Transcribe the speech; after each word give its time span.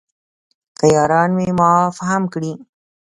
که 0.77 0.85
یاران 0.95 1.29
مې 1.37 1.47
معاف 1.59 1.95
هم 2.09 2.23
کړي. 2.33 2.51